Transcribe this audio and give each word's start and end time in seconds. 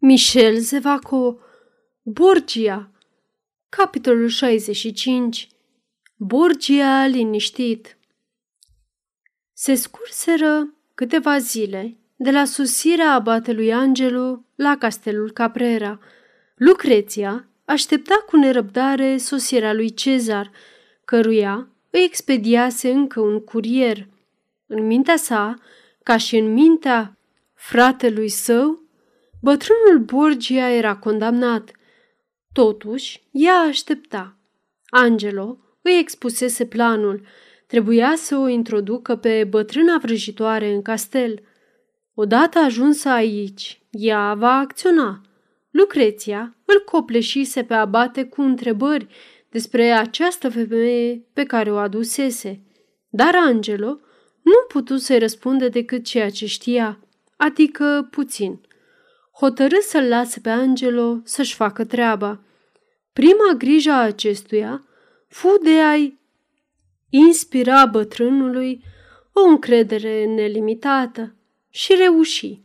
Michel 0.00 0.58
Zevaco, 0.58 1.38
Borgia, 2.02 2.90
capitolul 3.68 4.28
65, 4.28 5.48
Borgia 6.16 7.06
liniștit. 7.06 7.98
Se 9.52 9.74
scurseră 9.74 10.74
câteva 10.94 11.38
zile 11.38 11.96
de 12.16 12.30
la 12.30 12.44
sosirea 12.44 13.12
abatelui 13.12 13.72
Angelu 13.72 14.44
la 14.54 14.76
castelul 14.76 15.30
Caprera. 15.30 16.00
Lucreția 16.54 17.48
aștepta 17.64 18.24
cu 18.26 18.36
nerăbdare 18.36 19.16
sosirea 19.16 19.72
lui 19.72 19.94
Cezar, 19.94 20.50
căruia 21.04 21.68
îi 21.90 22.04
expediase 22.04 22.90
încă 22.90 23.20
un 23.20 23.40
curier. 23.40 24.08
În 24.66 24.86
mintea 24.86 25.16
sa, 25.16 25.58
ca 26.02 26.16
și 26.16 26.36
în 26.36 26.52
mintea 26.52 27.16
fratelui 27.54 28.28
său, 28.28 28.86
Bătrânul 29.40 29.98
Borgia 30.04 30.70
era 30.70 30.96
condamnat. 30.96 31.70
Totuși, 32.52 33.22
ea 33.30 33.54
aștepta. 33.54 34.36
Angelo 34.86 35.58
îi 35.82 35.98
expusese 35.98 36.66
planul. 36.66 37.26
Trebuia 37.66 38.14
să 38.16 38.36
o 38.36 38.48
introducă 38.48 39.16
pe 39.16 39.44
bătrâna 39.44 39.98
vrăjitoare 39.98 40.72
în 40.72 40.82
castel. 40.82 41.42
Odată 42.14 42.58
ajunsă 42.58 43.08
aici, 43.08 43.82
ea 43.90 44.34
va 44.34 44.52
acționa. 44.52 45.20
Lucreția 45.70 46.56
îl 46.64 46.82
copleșise 46.84 47.64
pe 47.64 47.74
abate 47.74 48.24
cu 48.24 48.40
întrebări 48.40 49.06
despre 49.50 49.90
această 49.90 50.48
femeie 50.48 51.26
pe 51.32 51.44
care 51.44 51.72
o 51.72 51.76
adusese. 51.76 52.60
Dar 53.08 53.34
Angelo 53.34 53.98
nu 54.42 54.64
putu 54.68 54.96
să-i 54.96 55.18
răspunde 55.18 55.68
decât 55.68 56.04
ceea 56.04 56.30
ce 56.30 56.46
știa, 56.46 56.98
adică 57.36 58.08
puțin 58.10 58.60
hotărâ 59.40 59.76
să-l 59.80 60.08
lase 60.08 60.40
pe 60.40 60.48
Angelo 60.48 61.20
să-și 61.24 61.54
facă 61.54 61.84
treaba. 61.84 62.40
Prima 63.12 63.54
grijă 63.58 63.90
a 63.90 64.02
acestuia 64.02 64.84
fu 65.28 65.58
de 65.62 65.80
a-i 65.80 66.18
inspira 67.10 67.86
bătrânului 67.86 68.84
o 69.32 69.40
încredere 69.40 70.24
nelimitată 70.24 71.34
și 71.70 71.94
reuși. 71.94 72.60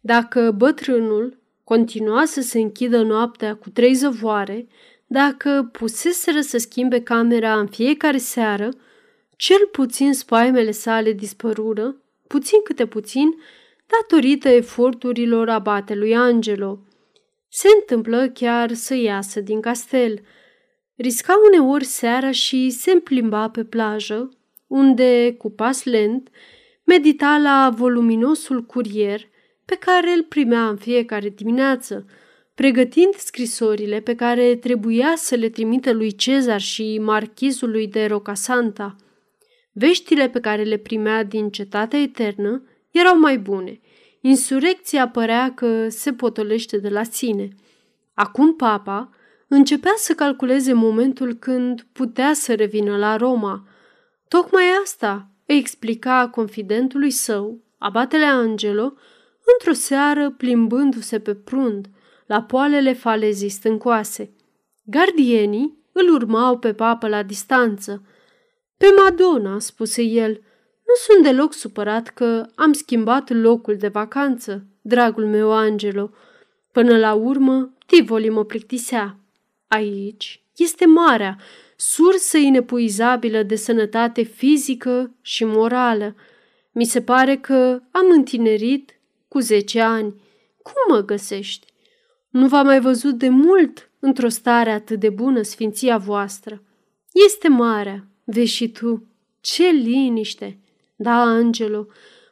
Dacă 0.00 0.50
bătrânul 0.50 1.38
continua 1.64 2.24
să 2.24 2.40
se 2.40 2.58
închidă 2.58 3.02
noaptea 3.02 3.56
cu 3.56 3.70
trei 3.70 3.94
zăvoare, 3.94 4.66
dacă 5.06 5.68
puseseră 5.72 6.40
să 6.40 6.58
schimbe 6.58 7.02
camera 7.02 7.58
în 7.58 7.66
fiecare 7.66 8.18
seară, 8.18 8.68
cel 9.36 9.68
puțin 9.72 10.12
spaimele 10.12 10.70
sale 10.70 11.12
dispărură, 11.12 11.96
puțin 12.26 12.62
câte 12.62 12.86
puțin, 12.86 13.34
datorită 13.88 14.48
eforturilor 14.48 15.48
abatelui 15.48 16.16
Angelo. 16.16 16.78
Se 17.48 17.68
întâmplă 17.80 18.28
chiar 18.28 18.72
să 18.72 18.94
iasă 18.94 19.40
din 19.40 19.60
castel. 19.60 20.20
Risca 20.96 21.34
uneori 21.46 21.84
seara 21.84 22.30
și 22.30 22.70
se 22.70 23.00
plimba 23.04 23.48
pe 23.50 23.64
plajă, 23.64 24.30
unde, 24.66 25.34
cu 25.38 25.50
pas 25.50 25.84
lent, 25.84 26.28
medita 26.84 27.38
la 27.38 27.74
voluminosul 27.76 28.62
curier 28.62 29.28
pe 29.64 29.74
care 29.74 30.12
îl 30.12 30.22
primea 30.22 30.68
în 30.68 30.76
fiecare 30.76 31.28
dimineață, 31.28 32.06
pregătind 32.54 33.14
scrisorile 33.14 34.00
pe 34.00 34.14
care 34.14 34.56
trebuia 34.56 35.12
să 35.16 35.34
le 35.34 35.48
trimită 35.48 35.92
lui 35.92 36.14
Cezar 36.14 36.60
și 36.60 36.98
marchizului 36.98 37.86
de 37.86 38.06
Rocasanta. 38.06 38.96
Veștile 39.72 40.28
pe 40.28 40.40
care 40.40 40.62
le 40.62 40.76
primea 40.76 41.24
din 41.24 41.50
cetatea 41.50 41.98
eternă 41.98 42.62
erau 42.98 43.18
mai 43.18 43.38
bune. 43.38 43.80
Insurecția 44.20 45.08
părea 45.08 45.52
că 45.54 45.88
se 45.88 46.12
potolește 46.12 46.78
de 46.78 46.88
la 46.88 47.02
sine. 47.02 47.48
Acum 48.14 48.56
papa 48.56 49.10
începea 49.48 49.94
să 49.96 50.14
calculeze 50.14 50.72
momentul 50.72 51.34
când 51.34 51.86
putea 51.92 52.32
să 52.32 52.54
revină 52.54 52.96
la 52.96 53.16
Roma. 53.16 53.66
Tocmai 54.28 54.64
asta 54.82 55.30
îi 55.46 55.56
explica 55.56 56.28
confidentului 56.28 57.10
său, 57.10 57.64
abatele 57.78 58.24
Angelo, 58.24 58.92
într-o 59.54 59.72
seară 59.72 60.30
plimbându-se 60.30 61.18
pe 61.18 61.34
prund, 61.34 61.86
la 62.26 62.42
poalele 62.42 62.92
falezii 62.92 63.48
stâncoase. 63.48 64.32
Gardienii 64.84 65.78
îl 65.92 66.14
urmau 66.14 66.58
pe 66.58 66.72
papă 66.74 67.08
la 67.08 67.22
distanță. 67.22 68.02
Pe 68.76 68.86
Madonna, 68.96 69.58
spuse 69.58 70.02
el, 70.02 70.40
nu 70.88 70.94
sunt 71.06 71.24
deloc 71.24 71.52
supărat 71.52 72.08
că 72.08 72.46
am 72.54 72.72
schimbat 72.72 73.30
locul 73.30 73.76
de 73.76 73.88
vacanță, 73.88 74.66
dragul 74.80 75.26
meu 75.26 75.52
Angelo. 75.52 76.10
Până 76.72 76.98
la 76.98 77.14
urmă, 77.14 77.72
Tivoli 77.86 78.28
mă 78.28 78.44
plictisea. 78.44 79.18
Aici 79.66 80.42
este 80.56 80.86
marea, 80.86 81.38
sursă 81.76 82.36
inepuizabilă 82.36 83.42
de 83.42 83.56
sănătate 83.56 84.22
fizică 84.22 85.14
și 85.20 85.44
morală. 85.44 86.14
Mi 86.72 86.84
se 86.84 87.02
pare 87.02 87.36
că 87.36 87.80
am 87.90 88.10
întinerit 88.10 89.00
cu 89.28 89.38
zece 89.38 89.80
ani. 89.80 90.10
Cum 90.62 90.94
mă 90.94 91.00
găsești? 91.00 91.66
Nu 92.30 92.48
v-am 92.48 92.66
mai 92.66 92.80
văzut 92.80 93.14
de 93.14 93.28
mult 93.28 93.90
într-o 93.98 94.28
stare 94.28 94.70
atât 94.70 95.00
de 95.00 95.08
bună, 95.08 95.42
sfinția 95.42 95.98
voastră. 95.98 96.62
Este 97.12 97.48
marea, 97.48 98.06
vezi 98.24 98.52
și 98.52 98.68
tu. 98.68 99.06
Ce 99.40 99.68
liniște! 99.68 100.58
Da, 101.00 101.20
Angelo, 101.20 101.86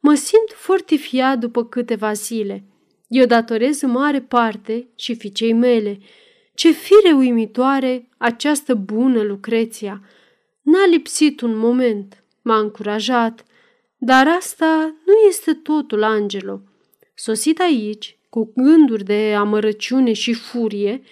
mă 0.00 0.14
simt 0.14 0.52
fortifiat 0.54 1.38
după 1.38 1.64
câteva 1.64 2.12
zile. 2.12 2.64
Eu 3.08 3.26
datorez 3.26 3.80
în 3.80 3.90
mare 3.90 4.20
parte 4.20 4.88
și 4.96 5.14
fiicei 5.14 5.52
mele. 5.52 5.98
Ce 6.54 6.70
fire 6.70 7.12
uimitoare 7.12 8.08
această 8.18 8.74
bună 8.74 9.22
Lucreția! 9.22 10.02
N-a 10.62 10.86
lipsit 10.86 11.40
un 11.40 11.56
moment, 11.56 12.24
m-a 12.42 12.58
încurajat, 12.58 13.44
dar 13.98 14.28
asta 14.28 14.94
nu 15.06 15.12
este 15.28 15.52
totul, 15.52 16.02
Angelo. 16.02 16.60
Sosit 17.14 17.60
aici, 17.60 18.18
cu 18.28 18.52
gânduri 18.56 19.04
de 19.04 19.34
amărăciune 19.38 20.12
și 20.12 20.32
furie, 20.32 21.02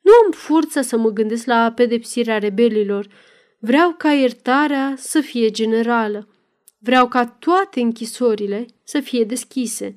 nu 0.00 0.12
am 0.24 0.30
forța 0.30 0.82
să 0.82 0.96
mă 0.96 1.10
gândesc 1.10 1.46
la 1.46 1.72
pedepsirea 1.72 2.38
rebelilor. 2.38 3.06
Vreau 3.58 3.94
ca 3.98 4.12
iertarea 4.12 4.94
să 4.96 5.20
fie 5.20 5.50
generală. 5.50 6.28
Vreau 6.84 7.08
ca 7.08 7.26
toate 7.26 7.80
închisorile 7.80 8.66
să 8.82 9.00
fie 9.00 9.24
deschise. 9.24 9.96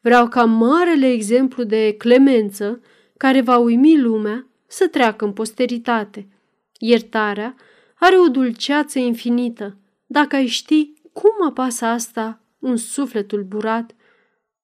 Vreau 0.00 0.28
ca 0.28 0.44
marele 0.44 1.10
exemplu 1.10 1.62
de 1.62 1.94
clemență 1.98 2.80
care 3.16 3.40
va 3.40 3.56
uimi 3.56 3.98
lumea 3.98 4.46
să 4.66 4.88
treacă 4.88 5.24
în 5.24 5.32
posteritate. 5.32 6.28
Iertarea 6.78 7.54
are 7.94 8.18
o 8.18 8.28
dulceață 8.28 8.98
infinită. 8.98 9.76
Dacă 10.06 10.36
ai 10.36 10.46
ști 10.46 10.92
cum 11.12 11.46
apasă 11.48 11.84
asta 11.84 12.40
un 12.58 12.76
suflet 12.76 13.28
tulburat. 13.28 13.94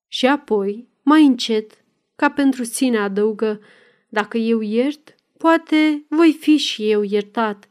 Și 0.06 0.26
apoi, 0.26 0.88
mai 1.02 1.24
încet, 1.24 1.72
ca 2.16 2.30
pentru 2.30 2.64
sine 2.64 2.98
adăugă, 2.98 3.60
dacă 4.08 4.38
eu 4.38 4.60
iert, 4.60 5.14
poate 5.38 6.04
voi 6.08 6.32
fi 6.40 6.56
și 6.56 6.90
eu 6.90 7.02
iertat. 7.02 7.68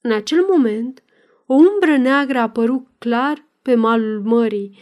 În 0.00 0.12
acel 0.12 0.46
moment, 0.50 1.02
o 1.52 1.54
umbră 1.54 1.96
neagră 1.96 2.38
a 2.38 2.42
apărut 2.42 2.86
clar 2.98 3.44
pe 3.62 3.74
malul 3.74 4.22
mării. 4.22 4.78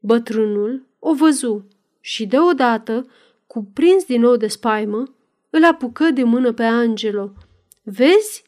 Bătrânul 0.00 0.86
o 0.98 1.14
văzu 1.14 1.68
și 2.00 2.26
deodată, 2.26 3.06
cuprins 3.46 4.04
din 4.04 4.20
nou 4.20 4.36
de 4.36 4.46
spaimă, 4.46 5.14
îl 5.50 5.64
apucă 5.64 6.10
de 6.10 6.22
mână 6.22 6.52
pe 6.52 6.62
Angelo. 6.62 7.32
Vezi?" 7.82 8.44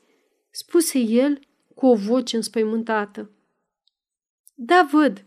spuse 0.50 0.98
el 0.98 1.38
cu 1.75 1.87
o 1.87 1.94
voce 1.94 2.37
înspăimântată. 2.37 3.31
Da, 4.54 4.88
văd. 4.93 5.25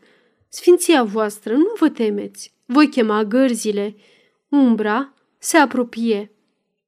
Sfinția 0.47 1.03
voastră, 1.03 1.53
nu 1.55 1.73
vă 1.79 1.89
temeți. 1.89 2.53
Voi 2.65 2.89
chema 2.89 3.23
gărzile. 3.23 3.95
Umbra 4.49 5.13
se 5.37 5.57
apropie. 5.57 6.31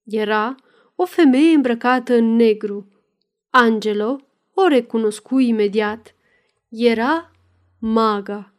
Era 0.04 0.56
o 0.96 1.06
femeie 1.06 1.54
îmbrăcată 1.54 2.14
în 2.14 2.36
negru. 2.36 2.88
Angelo 3.50 4.31
o 4.56 4.68
recunoscu 4.68 5.42
imediat. 5.42 6.14
Era 6.72 7.30
maga. 7.80 8.51